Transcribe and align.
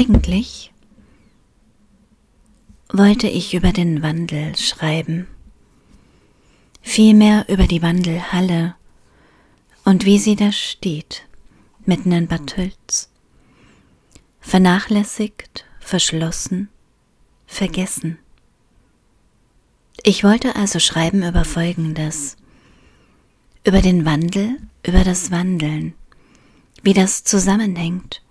Eigentlich 0.00 0.72
wollte 2.90 3.28
ich 3.28 3.52
über 3.52 3.70
den 3.70 4.02
Wandel 4.02 4.56
schreiben, 4.56 5.28
vielmehr 6.80 7.46
über 7.50 7.66
die 7.66 7.82
Wandelhalle 7.82 8.76
und 9.84 10.06
wie 10.06 10.18
sie 10.18 10.36
da 10.36 10.52
steht, 10.52 11.26
mitten 11.84 12.12
in 12.12 12.28
Bad 12.28 12.46
Tölz, 12.46 13.10
vernachlässigt, 14.40 15.66
verschlossen, 15.80 16.70
vergessen. 17.46 18.18
Ich 20.02 20.24
wollte 20.24 20.56
also 20.56 20.78
schreiben 20.78 21.22
über 21.22 21.44
Folgendes, 21.44 22.38
über 23.64 23.82
den 23.82 24.06
Wandel, 24.06 24.56
über 24.82 25.04
das 25.04 25.30
Wandeln, 25.30 25.92
wie 26.82 26.94
das 26.94 27.22
zusammenhängt, 27.22 28.22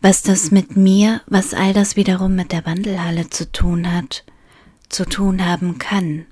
was 0.00 0.22
das 0.22 0.50
mit 0.50 0.76
mir, 0.76 1.22
was 1.26 1.54
all 1.54 1.72
das 1.72 1.96
wiederum 1.96 2.34
mit 2.34 2.52
der 2.52 2.66
Wandelhalle 2.66 3.30
zu 3.30 3.50
tun 3.50 3.92
hat, 3.92 4.24
zu 4.88 5.04
tun 5.04 5.44
haben 5.44 5.78
kann. 5.78 6.26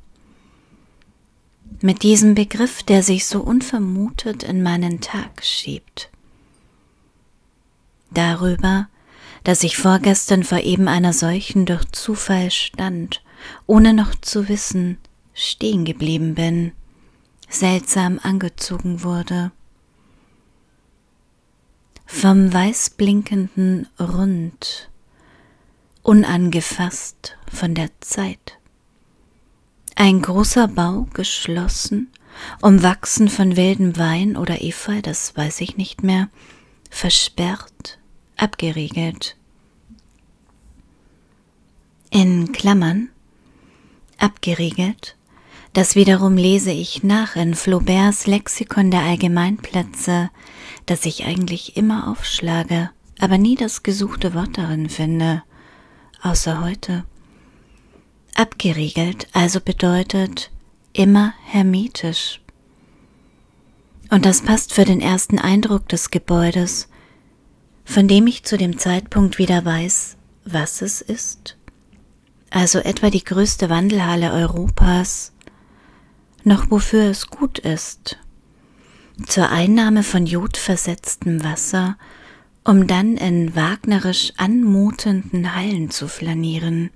Mit 1.80 2.02
diesem 2.02 2.34
Begriff, 2.34 2.82
der 2.82 3.02
sich 3.02 3.26
so 3.26 3.40
unvermutet 3.40 4.42
in 4.42 4.62
meinen 4.62 5.00
Tag 5.00 5.42
schiebt. 5.42 6.10
Darüber, 8.10 8.88
dass 9.42 9.64
ich 9.64 9.76
vorgestern 9.76 10.44
vor 10.44 10.60
eben 10.60 10.88
einer 10.88 11.12
solchen 11.12 11.66
durch 11.66 11.84
Zufall 11.90 12.50
stand, 12.50 13.22
ohne 13.66 13.92
noch 13.92 14.14
zu 14.14 14.48
wissen, 14.48 14.98
stehen 15.34 15.84
geblieben 15.84 16.34
bin, 16.34 16.72
seltsam 17.48 18.20
angezogen 18.22 19.02
wurde 19.02 19.50
vom 22.24 22.54
weißblinkenden 22.54 23.86
Rund, 24.00 24.88
unangefasst 26.02 27.36
von 27.52 27.74
der 27.74 27.90
Zeit. 28.00 28.58
Ein 29.94 30.22
großer 30.22 30.68
Bau 30.68 31.06
geschlossen, 31.12 32.10
umwachsen 32.62 33.28
von 33.28 33.58
wildem 33.58 33.98
Wein 33.98 34.38
oder 34.38 34.62
Efeu, 34.62 35.02
das 35.02 35.36
weiß 35.36 35.60
ich 35.60 35.76
nicht 35.76 36.02
mehr, 36.02 36.30
versperrt, 36.88 37.98
abgeriegelt. 38.38 39.36
In 42.08 42.52
Klammern, 42.52 43.10
abgeriegelt, 44.16 45.14
das 45.74 45.96
wiederum 45.96 46.36
lese 46.36 46.70
ich 46.70 47.02
nach 47.02 47.34
in 47.34 47.54
Flauberts 47.54 48.28
Lexikon 48.28 48.92
der 48.92 49.00
Allgemeinplätze, 49.00 50.30
das 50.86 51.04
ich 51.04 51.26
eigentlich 51.26 51.76
immer 51.76 52.08
aufschlage, 52.08 52.90
aber 53.18 53.38
nie 53.38 53.56
das 53.56 53.82
gesuchte 53.82 54.34
Wort 54.34 54.56
darin 54.56 54.88
finde, 54.88 55.42
außer 56.22 56.62
heute. 56.64 57.04
Abgeriegelt 58.36 59.26
also 59.32 59.60
bedeutet 59.60 60.52
immer 60.92 61.34
hermetisch. 61.44 62.40
Und 64.10 64.26
das 64.26 64.42
passt 64.42 64.72
für 64.72 64.84
den 64.84 65.00
ersten 65.00 65.40
Eindruck 65.40 65.88
des 65.88 66.12
Gebäudes, 66.12 66.88
von 67.84 68.06
dem 68.06 68.28
ich 68.28 68.44
zu 68.44 68.56
dem 68.56 68.78
Zeitpunkt 68.78 69.38
wieder 69.38 69.64
weiß, 69.64 70.16
was 70.44 70.82
es 70.82 71.00
ist. 71.00 71.56
Also 72.50 72.78
etwa 72.78 73.10
die 73.10 73.24
größte 73.24 73.70
Wandelhalle 73.70 74.32
Europas, 74.32 75.32
noch 76.44 76.70
wofür 76.70 77.04
es 77.04 77.28
gut 77.28 77.58
ist, 77.58 78.18
zur 79.26 79.48
Einnahme 79.48 80.02
von 80.02 80.26
jodversetztem 80.26 81.42
Wasser, 81.42 81.96
um 82.64 82.86
dann 82.86 83.16
in 83.16 83.54
wagnerisch 83.54 84.32
anmutenden 84.36 85.54
Hallen 85.54 85.90
zu 85.90 86.08
flanieren. 86.08 86.90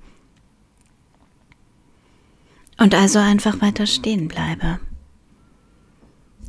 Und 2.78 2.95
also 2.95 3.18
einfach 3.18 3.61
weiter 3.61 3.86
stehen 3.86 4.28
bleibe. 4.28 4.80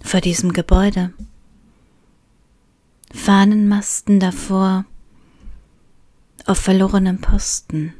Vor 0.04 0.22
diesem 0.22 0.54
Gebäude. 0.54 1.14
Fahnenmasten 3.12 4.20
davor, 4.20 4.86
auf 6.46 6.60
verlorenem 6.60 7.20
Posten. 7.20 7.94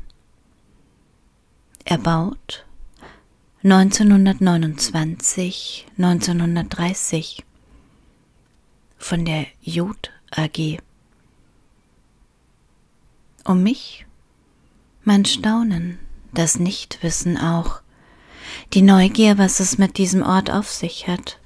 Erbaut 1.86 2.69
1929, 3.62 5.86
1930 5.98 7.44
von 8.98 9.26
der 9.26 9.48
Jod 9.60 10.12
AG. 10.32 10.78
Um 13.44 13.62
mich 13.62 14.06
mein 15.04 15.26
Staunen, 15.26 16.00
das 16.32 16.58
Nichtwissen 16.58 17.38
auch, 17.38 17.82
die 18.72 18.82
Neugier, 18.82 19.38
was 19.38 19.60
es 19.60 19.78
mit 19.78 19.98
diesem 19.98 20.24
Ort 20.24 20.50
auf 20.50 20.72
sich 20.72 21.10
hat, 21.10 21.38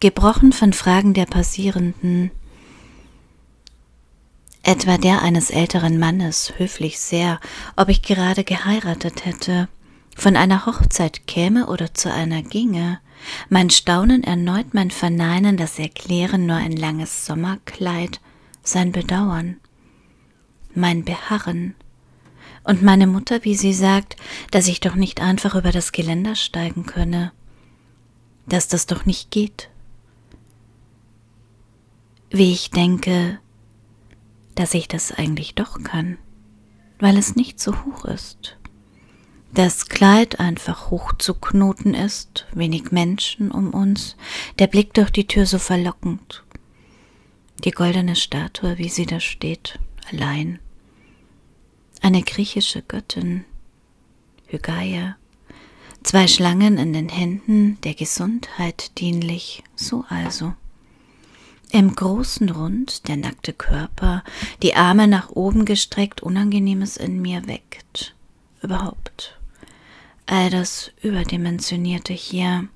gebrochen 0.00 0.52
von 0.52 0.72
Fragen 0.72 1.12
der 1.12 1.26
Passierenden, 1.26 2.30
etwa 4.62 4.96
der 4.96 5.20
eines 5.20 5.50
älteren 5.50 5.98
Mannes, 5.98 6.54
höflich 6.56 6.98
sehr, 6.98 7.38
ob 7.76 7.90
ich 7.90 8.00
gerade 8.00 8.44
geheiratet 8.44 9.26
hätte, 9.26 9.68
von 10.16 10.34
einer 10.34 10.64
Hochzeit 10.64 11.26
käme 11.26 11.66
oder 11.66 11.92
zu 11.92 12.10
einer 12.10 12.42
ginge, 12.42 12.98
mein 13.50 13.68
Staunen 13.68 14.24
erneut, 14.24 14.72
mein 14.72 14.90
Verneinen, 14.90 15.58
das 15.58 15.78
Erklären 15.78 16.46
nur 16.46 16.56
ein 16.56 16.72
langes 16.72 17.26
Sommerkleid, 17.26 18.20
sein 18.62 18.92
Bedauern, 18.92 19.58
mein 20.74 21.04
Beharren, 21.04 21.74
und 22.64 22.82
meine 22.82 23.06
Mutter, 23.06 23.44
wie 23.44 23.54
sie 23.54 23.74
sagt, 23.74 24.16
dass 24.50 24.66
ich 24.66 24.80
doch 24.80 24.96
nicht 24.96 25.20
einfach 25.20 25.54
über 25.54 25.70
das 25.70 25.92
Geländer 25.92 26.34
steigen 26.34 26.84
könne, 26.84 27.30
dass 28.48 28.66
das 28.66 28.86
doch 28.86 29.04
nicht 29.04 29.30
geht. 29.30 29.68
Wie 32.30 32.52
ich 32.52 32.70
denke, 32.70 33.38
dass 34.56 34.74
ich 34.74 34.88
das 34.88 35.12
eigentlich 35.12 35.54
doch 35.54 35.80
kann, 35.84 36.18
weil 36.98 37.16
es 37.16 37.36
nicht 37.36 37.60
so 37.60 37.84
hoch 37.84 38.04
ist 38.06 38.56
das 39.56 39.86
Kleid 39.86 40.38
einfach 40.38 40.90
hochzuknoten 40.90 41.94
ist, 41.94 42.46
wenig 42.52 42.92
Menschen 42.92 43.50
um 43.50 43.72
uns, 43.72 44.16
der 44.58 44.66
Blick 44.66 44.92
durch 44.92 45.10
die 45.10 45.26
Tür 45.26 45.46
so 45.46 45.58
verlockend. 45.58 46.44
Die 47.64 47.70
goldene 47.70 48.16
Statue, 48.16 48.76
wie 48.76 48.90
sie 48.90 49.06
da 49.06 49.18
steht, 49.18 49.78
allein. 50.12 50.58
Eine 52.02 52.20
griechische 52.20 52.82
Göttin, 52.82 53.46
Hygeia, 54.48 55.16
zwei 56.02 56.28
Schlangen 56.28 56.76
in 56.76 56.92
den 56.92 57.08
Händen, 57.08 57.80
der 57.80 57.94
Gesundheit 57.94 58.98
dienlich, 58.98 59.64
so 59.74 60.04
also. 60.10 60.52
Im 61.72 61.94
großen 61.94 62.50
Rund 62.50 63.08
der 63.08 63.16
nackte 63.16 63.54
Körper, 63.54 64.22
die 64.62 64.74
Arme 64.74 65.08
nach 65.08 65.30
oben 65.30 65.64
gestreckt, 65.64 66.22
Unangenehmes 66.22 66.98
in 66.98 67.22
mir 67.22 67.46
weckt. 67.46 68.14
Überhaupt 68.60 69.35
all 70.26 70.50
das 70.50 70.92
Überdimensionierte 71.02 72.12
hier. 72.12 72.68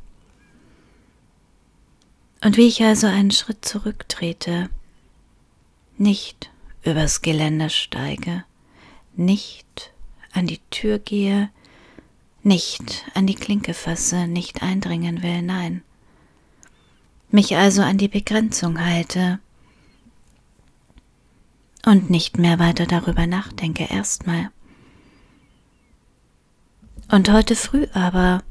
Und 2.42 2.56
wie 2.56 2.68
ich 2.68 2.82
also 2.82 3.06
einen 3.06 3.32
Schritt 3.32 3.64
zurücktrete, 3.64 4.70
nicht 5.98 6.50
übers 6.82 7.20
Geländer 7.20 7.68
steige, 7.68 8.44
nicht 9.14 9.92
an 10.32 10.46
die 10.46 10.60
Tür 10.70 10.98
gehe, 10.98 11.50
nicht 12.42 13.04
an 13.14 13.26
die 13.26 13.34
Klinke 13.34 13.74
fasse, 13.74 14.26
nicht 14.26 14.62
eindringen 14.62 15.22
will, 15.22 15.42
nein. 15.42 15.82
Mich 17.30 17.56
also 17.56 17.82
an 17.82 17.98
die 17.98 18.08
Begrenzung 18.08 18.80
halte 18.80 19.38
und 21.84 22.10
nicht 22.10 22.38
mehr 22.38 22.58
weiter 22.58 22.86
darüber 22.86 23.26
nachdenke 23.26 23.84
erstmal. 23.84 24.50
Und 27.10 27.32
heute 27.32 27.56
früh 27.56 27.88
aber 27.92 28.44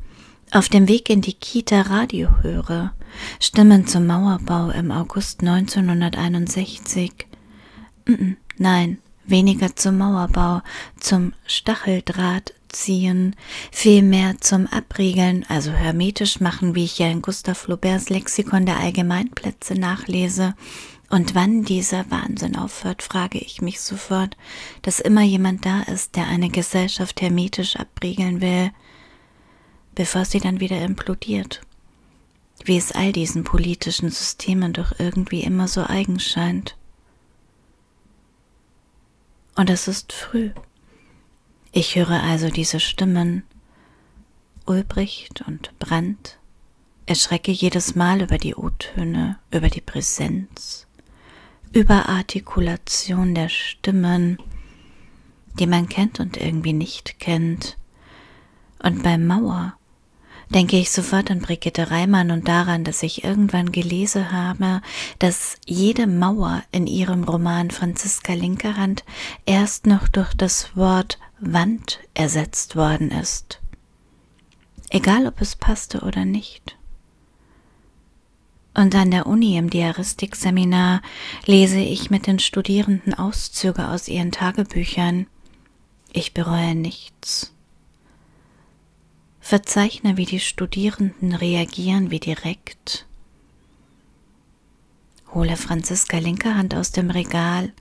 auf 0.51 0.67
dem 0.67 0.89
Weg 0.89 1.09
in 1.09 1.21
die 1.21 1.33
Kita 1.33 1.81
Radio 1.81 2.29
höre, 2.41 2.93
Stimmen 3.39 3.87
zum 3.87 4.05
Mauerbau 4.05 4.69
im 4.71 4.91
August 4.91 5.39
1961. 5.39 7.25
Nein, 8.57 8.97
weniger 9.25 9.75
zum 9.77 9.97
Mauerbau, 9.97 10.61
zum 10.99 11.31
Stacheldrahtziehen, 11.45 13.37
vielmehr 13.71 14.41
zum 14.41 14.67
Abriegeln, 14.67 15.45
also 15.47 15.71
hermetisch 15.71 16.41
machen, 16.41 16.75
wie 16.75 16.83
ich 16.83 16.99
ja 16.99 17.07
in 17.07 17.21
Gustav 17.21 17.57
Flauberts 17.57 18.09
Lexikon 18.09 18.65
der 18.65 18.79
Allgemeinplätze 18.79 19.75
nachlese, 19.75 20.53
und 21.09 21.33
wann 21.33 21.63
dieser 21.63 22.09
Wahnsinn 22.11 22.55
aufhört, 22.55 23.01
frage 23.01 23.39
ich 23.39 23.61
mich 23.61 23.81
sofort, 23.81 24.37
dass 24.83 24.99
immer 24.99 25.23
jemand 25.23 25.65
da 25.65 25.81
ist, 25.81 26.15
der 26.15 26.27
eine 26.27 26.49
Gesellschaft 26.49 27.21
hermetisch 27.21 27.77
abriegeln 27.77 28.41
will, 28.41 28.71
bevor 29.95 30.25
sie 30.25 30.39
dann 30.39 30.59
wieder 30.59 30.79
implodiert. 30.81 31.61
Wie 32.63 32.77
es 32.77 32.91
all 32.91 33.11
diesen 33.11 33.43
politischen 33.43 34.09
Systemen 34.11 34.73
doch 34.73 34.99
irgendwie 34.99 35.41
immer 35.41 35.67
so 35.67 35.83
eigen 35.83 36.19
scheint. 36.19 36.77
Und 39.55 39.69
es 39.69 39.87
ist 39.87 40.13
früh. 40.13 40.51
Ich 41.71 41.95
höre 41.95 42.21
also 42.21 42.49
diese 42.49 42.79
Stimmen, 42.79 43.43
Ulbricht 44.65 45.41
und 45.47 45.77
Brandt, 45.79 46.37
erschrecke 47.07 47.51
jedes 47.51 47.95
Mal 47.95 48.21
über 48.21 48.37
die 48.37 48.53
O-Töne, 48.53 49.39
über 49.51 49.69
die 49.69 49.81
Präsenz, 49.81 50.85
über 51.71 52.09
Artikulation 52.09 53.35
der 53.35 53.49
Stimmen, 53.49 54.39
die 55.59 55.67
man 55.67 55.89
kennt 55.89 56.19
und 56.19 56.37
irgendwie 56.37 56.73
nicht 56.73 57.19
kennt. 57.19 57.77
Und 58.81 59.03
beim 59.03 59.27
Mauer 59.27 59.73
denke 60.49 60.77
ich 60.77 60.89
sofort 60.89 61.29
an 61.29 61.41
Brigitte 61.41 61.91
Reimann 61.91 62.31
und 62.31 62.47
daran, 62.47 62.83
dass 62.83 63.03
ich 63.03 63.23
irgendwann 63.23 63.71
gelesen 63.71 64.31
habe, 64.31 64.81
dass 65.19 65.57
jede 65.65 66.07
Mauer 66.07 66.63
in 66.71 66.87
ihrem 66.87 67.23
Roman 67.23 67.69
Franziska 67.69 68.33
Linkerhand 68.33 69.03
erst 69.45 69.85
noch 69.85 70.07
durch 70.07 70.33
das 70.33 70.75
Wort 70.75 71.19
Wand 71.39 71.99
ersetzt 72.13 72.75
worden 72.75 73.11
ist. 73.11 73.61
Egal 74.89 75.27
ob 75.27 75.39
es 75.39 75.55
passte 75.55 75.99
oder 76.01 76.25
nicht. 76.25 76.78
Und 78.73 78.95
an 78.95 79.11
der 79.11 79.25
Uni 79.25 79.57
im 79.57 79.69
Diaristikseminar 79.69 81.01
lese 81.45 81.79
ich 81.79 82.09
mit 82.09 82.27
den 82.27 82.39
Studierenden 82.39 83.13
Auszüge 83.13 83.89
aus 83.89 84.07
ihren 84.07 84.31
Tagebüchern. 84.31 85.27
Ich 86.13 86.33
bereue 86.33 86.75
nichts. 86.75 87.53
Verzeichne, 89.39 90.17
wie 90.17 90.25
die 90.25 90.39
Studierenden 90.39 91.33
reagieren, 91.33 92.11
wie 92.11 92.19
direkt. 92.19 93.07
Hole 95.33 95.57
Franziska 95.57 96.17
linke 96.19 96.55
Hand 96.55 96.75
aus 96.75 96.91
dem 96.91 97.09
Regal. 97.09 97.73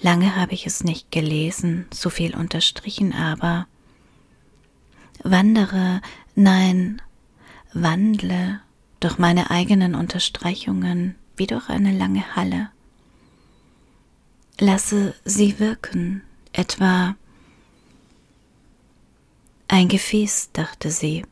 Lange 0.00 0.36
habe 0.36 0.54
ich 0.54 0.66
es 0.66 0.84
nicht 0.84 1.10
gelesen, 1.10 1.86
so 1.92 2.10
viel 2.10 2.34
unterstrichen 2.36 3.12
aber. 3.12 3.66
Wandere, 5.22 6.02
nein, 6.34 7.00
wandle 7.72 8.60
durch 9.00 9.18
meine 9.18 9.50
eigenen 9.50 9.94
Unterstreichungen 9.94 11.16
wie 11.36 11.46
durch 11.46 11.68
eine 11.68 11.92
lange 11.92 12.36
Halle. 12.36 12.70
Lasse 14.58 15.14
sie 15.24 15.58
wirken, 15.58 16.22
etwa 16.52 17.16
ein 19.68 19.88
Gefäß, 19.88 20.50
dachte 20.52 20.90
sie. 20.90 21.24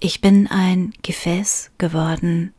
Ich 0.00 0.20
bin 0.20 0.46
ein 0.48 0.92
Gefäß 1.02 1.70
geworden. 1.78 2.52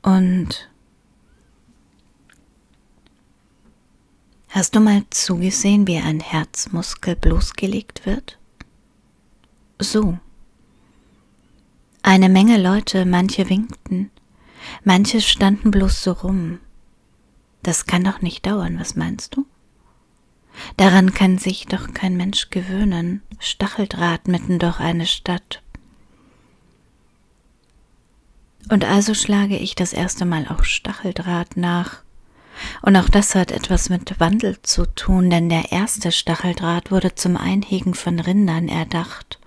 Und 0.00 0.70
hast 4.48 4.74
du 4.74 4.80
mal 4.80 5.02
zugesehen, 5.10 5.86
wie 5.86 5.98
ein 5.98 6.20
Herzmuskel 6.20 7.16
bloßgelegt 7.16 8.06
wird? 8.06 8.38
So. 9.84 10.18
Eine 12.02 12.30
Menge 12.30 12.56
Leute, 12.56 13.04
manche 13.04 13.50
winkten, 13.50 14.10
manche 14.82 15.20
standen 15.20 15.70
bloß 15.70 16.02
so 16.02 16.12
rum. 16.12 16.58
Das 17.62 17.84
kann 17.84 18.02
doch 18.02 18.22
nicht 18.22 18.46
dauern, 18.46 18.80
was 18.80 18.96
meinst 18.96 19.36
du? 19.36 19.46
Daran 20.78 21.12
kann 21.12 21.36
sich 21.36 21.66
doch 21.66 21.92
kein 21.92 22.16
Mensch 22.16 22.48
gewöhnen, 22.48 23.20
Stacheldraht 23.38 24.26
mitten 24.26 24.58
durch 24.58 24.80
eine 24.80 25.06
Stadt. 25.06 25.62
Und 28.70 28.86
also 28.86 29.12
schlage 29.12 29.58
ich 29.58 29.74
das 29.74 29.92
erste 29.92 30.24
Mal 30.24 30.48
auch 30.48 30.64
Stacheldraht 30.64 31.58
nach. 31.58 32.02
Und 32.80 32.96
auch 32.96 33.10
das 33.10 33.34
hat 33.34 33.52
etwas 33.52 33.90
mit 33.90 34.18
Wandel 34.18 34.62
zu 34.62 34.86
tun, 34.86 35.28
denn 35.28 35.50
der 35.50 35.72
erste 35.72 36.10
Stacheldraht 36.10 36.90
wurde 36.90 37.14
zum 37.14 37.36
Einhegen 37.36 37.92
von 37.92 38.18
Rindern 38.18 38.68
erdacht. 38.68 39.40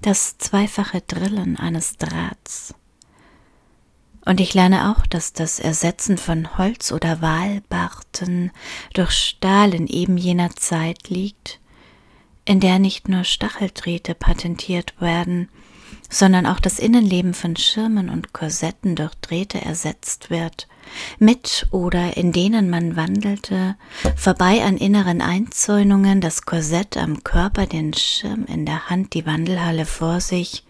Das 0.00 0.38
zweifache 0.38 1.00
Drillen 1.00 1.56
eines 1.56 1.96
Drahts. 1.96 2.74
Und 4.24 4.40
ich 4.40 4.54
lerne 4.54 4.92
auch, 4.92 5.06
dass 5.06 5.32
das 5.32 5.58
Ersetzen 5.58 6.18
von 6.18 6.58
Holz 6.58 6.92
oder 6.92 7.22
Walbarten 7.22 8.52
durch 8.92 9.10
Stahl 9.10 9.74
in 9.74 9.86
eben 9.86 10.16
jener 10.16 10.50
Zeit 10.50 11.08
liegt, 11.08 11.60
in 12.44 12.60
der 12.60 12.78
nicht 12.78 13.08
nur 13.08 13.24
Stacheldrähte 13.24 14.14
patentiert 14.14 15.00
werden, 15.00 15.48
sondern 16.10 16.46
auch 16.46 16.60
das 16.60 16.78
Innenleben 16.78 17.34
von 17.34 17.56
Schirmen 17.56 18.08
und 18.08 18.32
Korsetten 18.32 18.96
durch 18.96 19.14
Drähte 19.16 19.60
ersetzt 19.60 20.30
wird, 20.30 20.68
mit 21.18 21.66
oder 21.70 22.16
in 22.16 22.32
denen 22.32 22.70
man 22.70 22.96
wandelte, 22.96 23.76
vorbei 24.16 24.62
an 24.64 24.76
inneren 24.76 25.20
Einzäunungen, 25.20 26.20
das 26.20 26.42
Korsett 26.42 26.96
am 26.96 27.24
Körper, 27.24 27.66
den 27.66 27.94
Schirm 27.94 28.44
in 28.46 28.66
der 28.66 28.88
Hand, 28.88 29.14
die 29.14 29.26
Wandelhalle 29.26 29.86
vor 29.86 30.20
sich, 30.20 30.64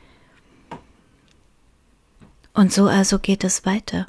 und 2.59 2.73
so 2.73 2.89
also 2.89 3.21
geht 3.21 3.45
es 3.45 3.65
weiter. 3.65 4.07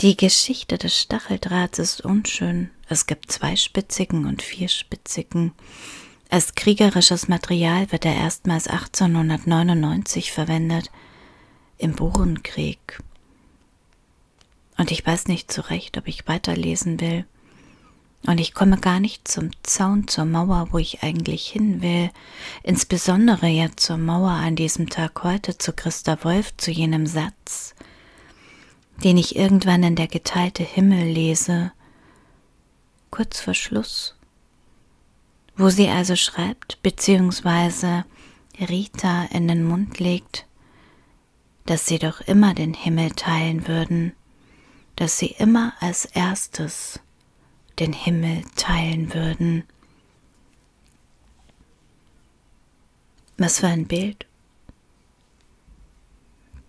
Die 0.00 0.16
Geschichte 0.16 0.78
des 0.78 1.00
Stacheldrahts 1.00 1.78
ist 1.78 2.00
unschön. 2.00 2.70
Es 2.88 3.06
gibt 3.06 3.30
zweispitzigen 3.30 4.26
und 4.26 4.42
vierspitzigen. 4.42 5.52
Als 6.28 6.56
kriegerisches 6.56 7.28
Material 7.28 7.92
wird 7.92 8.04
er 8.04 8.16
erstmals 8.16 8.66
1899 8.66 10.32
verwendet, 10.32 10.90
im 11.78 11.92
Burenkrieg. 11.92 13.00
Und 14.78 14.92
ich 14.92 15.04
weiß 15.04 15.26
nicht 15.26 15.52
so 15.52 15.60
recht, 15.62 15.98
ob 15.98 16.06
ich 16.06 16.26
weiterlesen 16.28 17.00
will. 17.00 17.26
Und 18.26 18.38
ich 18.38 18.54
komme 18.54 18.78
gar 18.78 19.00
nicht 19.00 19.28
zum 19.28 19.50
Zaun, 19.62 20.08
zur 20.08 20.24
Mauer, 20.24 20.68
wo 20.70 20.78
ich 20.78 21.02
eigentlich 21.02 21.48
hin 21.48 21.82
will, 21.82 22.10
insbesondere 22.62 23.48
ja 23.48 23.68
zur 23.76 23.96
Mauer 23.96 24.30
an 24.30 24.56
diesem 24.56 24.88
Tag 24.88 25.22
heute, 25.24 25.58
zu 25.58 25.72
Christa 25.72 26.24
Wolf, 26.24 26.56
zu 26.56 26.70
jenem 26.70 27.06
Satz, 27.06 27.74
den 29.04 29.16
ich 29.16 29.36
irgendwann 29.36 29.82
in 29.82 29.94
der 29.94 30.08
geteilte 30.08 30.62
Himmel 30.62 31.04
lese, 31.12 31.72
kurz 33.10 33.40
vor 33.40 33.54
Schluss, 33.54 34.16
wo 35.56 35.70
sie 35.70 35.88
also 35.88 36.16
schreibt, 36.16 36.82
beziehungsweise 36.82 38.04
Rita 38.58 39.24
in 39.30 39.46
den 39.46 39.64
Mund 39.64 40.00
legt, 40.00 40.46
dass 41.66 41.86
sie 41.86 41.98
doch 41.98 42.20
immer 42.22 42.54
den 42.54 42.74
Himmel 42.74 43.12
teilen 43.12 43.68
würden, 43.68 44.12
dass 44.98 45.16
sie 45.16 45.28
immer 45.38 45.74
als 45.78 46.06
erstes 46.06 46.98
den 47.78 47.92
Himmel 47.92 48.42
teilen 48.56 49.14
würden. 49.14 49.62
Was 53.36 53.60
für 53.60 53.68
ein 53.68 53.86
Bild. 53.86 54.26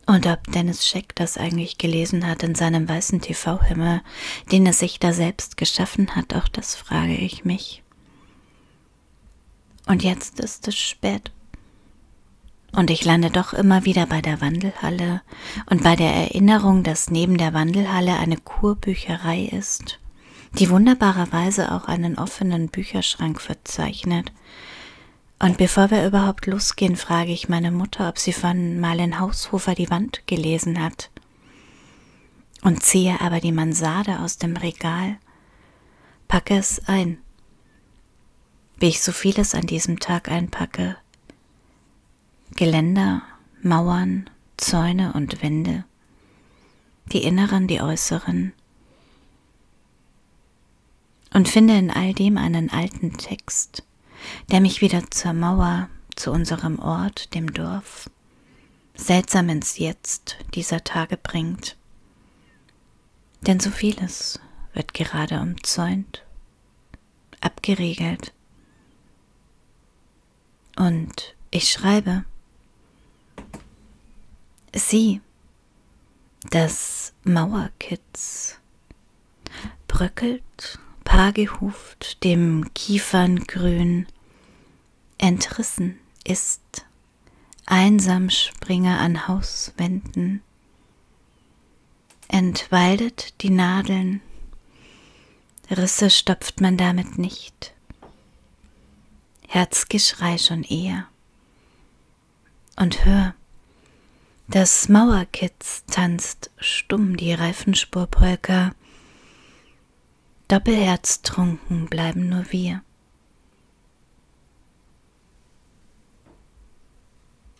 Und 0.06 0.28
ob 0.28 0.44
Dennis 0.52 0.88
Scheck 0.88 1.16
das 1.16 1.40
eigentlich 1.40 1.80
gelesen 1.80 2.28
hat 2.28 2.44
in 2.44 2.54
seinem 2.54 2.88
weißen 2.88 3.20
TV-Himmel, 3.20 4.02
den 4.52 4.68
er 4.68 4.74
sich 4.74 5.00
da 5.00 5.12
selbst 5.12 5.58
geschaffen 5.58 6.16
hat, 6.16 6.36
auch 6.36 6.48
das 6.48 6.76
frage 6.76 7.16
ich 7.16 7.46
mich. 7.46 7.82
Und 9.88 10.04
jetzt 10.04 10.40
ist 10.40 10.68
es 10.68 10.78
spät. 10.78 11.32
Und 12.72 12.92
ich 12.92 13.04
lande 13.04 13.32
doch 13.32 13.54
immer 13.54 13.86
wieder 13.86 14.06
bei 14.06 14.22
der 14.22 14.42
Wandelhalle 14.42 15.22
und 15.70 15.84
bei 15.84 15.96
der 15.96 16.14
Erinnerung, 16.14 16.84
dass 16.84 17.10
neben 17.10 17.38
der 17.38 17.54
Wandelhalle 17.54 18.18
eine 18.18 18.38
Kurbücherei 18.38 19.46
ist 19.46 20.00
die 20.54 20.70
wunderbarerweise 20.70 21.72
auch 21.72 21.86
einen 21.86 22.18
offenen 22.18 22.70
Bücherschrank 22.70 23.40
verzeichnet. 23.42 24.32
Und 25.38 25.58
bevor 25.58 25.90
wir 25.92 26.06
überhaupt 26.06 26.48
losgehen, 26.48 26.96
frage 26.96 27.32
ich 27.32 27.48
meine 27.48 27.72
Mutter, 27.72 28.10
ob 28.10 28.18
sie 28.18 28.34
von 28.34 28.80
Marlen 28.80 29.20
Haushofer 29.20 29.76
die 29.76 29.90
Wand 29.90 30.24
gelesen 30.28 30.84
hat. 30.84 31.12
Und 32.62 32.84
ziehe 32.84 33.22
aber 33.22 33.40
die 33.40 33.54
Mansarde 33.54 34.20
aus 34.20 34.38
dem 34.38 34.58
Regal, 34.58 35.18
packe 36.28 36.58
es 36.58 36.82
ein, 36.88 37.20
wie 38.80 38.88
ich 38.88 39.02
so 39.02 39.14
vieles 39.14 39.56
an 39.56 39.66
diesem 39.66 40.00
Tag 40.00 40.30
einpacke. 40.30 40.98
Geländer, 42.60 43.22
Mauern, 43.62 44.30
Zäune 44.58 45.14
und 45.14 45.42
Wände, 45.42 45.86
die 47.06 47.24
inneren, 47.24 47.68
die 47.70 47.80
äußeren, 47.80 48.52
und 51.34 51.48
finde 51.48 51.78
in 51.78 51.90
all 51.90 52.14
dem 52.14 52.38
einen 52.38 52.70
alten 52.70 53.14
Text, 53.14 53.84
der 54.52 54.60
mich 54.60 54.82
wieder 54.82 55.10
zur 55.10 55.32
Mauer, 55.32 55.90
zu 56.18 56.32
unserem 56.34 56.80
Ort, 56.80 57.34
dem 57.34 57.54
Dorf, 57.54 58.10
seltsam 58.94 59.48
ins 59.48 59.78
Jetzt 59.78 60.36
dieser 60.54 60.84
Tage 60.84 61.16
bringt. 61.16 61.78
Denn 63.48 63.62
so 63.62 63.72
vieles 63.72 64.38
wird 64.74 64.94
gerade 64.94 65.40
umzäunt, 65.40 66.26
abgeriegelt. 67.40 68.34
Und 70.76 71.38
ich 71.52 71.72
schreibe, 71.72 72.26
sie, 74.74 75.22
das 76.50 77.14
Mauerkitz, 77.24 78.60
bröckelt, 79.88 80.80
paargehuft, 81.04 82.24
dem 82.24 82.74
Kieferngrün 82.74 84.08
entrissen 85.18 86.00
ist, 86.24 86.86
einsam 87.66 88.30
Springer 88.30 89.00
an 89.00 89.28
Hauswänden, 89.28 90.42
entwaldet 92.28 93.42
die 93.42 93.50
Nadeln, 93.50 94.22
Risse 95.70 96.10
stopft 96.10 96.62
man 96.62 96.78
damit 96.78 97.18
nicht, 97.18 97.74
Herzgeschrei 99.48 100.38
schon 100.38 100.64
eher. 100.64 101.08
Und 102.76 103.04
hör, 103.04 103.34
das 104.50 104.90
Mauerkitz 104.90 105.84
tanzt 105.86 106.50
stumm 106.58 107.18
die 107.18 107.34
Reifenspurpolka, 107.34 108.72
doppelherztrunken 110.48 111.86
bleiben 111.86 112.30
nur 112.30 112.46
wir. 112.50 112.82